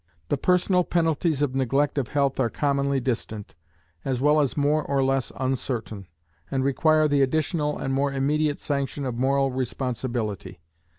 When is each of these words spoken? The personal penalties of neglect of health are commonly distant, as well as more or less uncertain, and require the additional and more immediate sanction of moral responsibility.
The 0.29 0.37
personal 0.37 0.83
penalties 0.83 1.43
of 1.43 1.53
neglect 1.53 1.95
of 1.99 2.07
health 2.07 2.39
are 2.39 2.49
commonly 2.49 2.99
distant, 2.99 3.53
as 4.03 4.19
well 4.19 4.41
as 4.41 4.57
more 4.57 4.81
or 4.83 5.03
less 5.03 5.31
uncertain, 5.37 6.07
and 6.49 6.63
require 6.63 7.07
the 7.07 7.21
additional 7.21 7.77
and 7.77 7.93
more 7.93 8.11
immediate 8.11 8.59
sanction 8.59 9.05
of 9.05 9.13
moral 9.13 9.51
responsibility. 9.51 10.59